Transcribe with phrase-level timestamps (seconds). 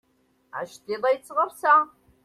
[0.57, 1.75] Aceṭṭiḍ-a yettɣersa.